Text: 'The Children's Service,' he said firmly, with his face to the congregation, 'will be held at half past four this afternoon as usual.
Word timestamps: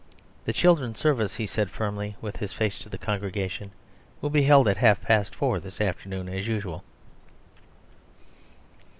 'The 0.45 0.53
Children's 0.53 0.97
Service,' 0.97 1.35
he 1.35 1.45
said 1.45 1.69
firmly, 1.69 2.15
with 2.21 2.37
his 2.37 2.51
face 2.51 2.79
to 2.79 2.89
the 2.89 2.97
congregation, 2.97 3.69
'will 4.19 4.31
be 4.31 4.41
held 4.41 4.67
at 4.67 4.77
half 4.77 4.99
past 4.99 5.35
four 5.35 5.59
this 5.59 5.79
afternoon 5.79 6.27
as 6.27 6.47
usual. 6.47 6.83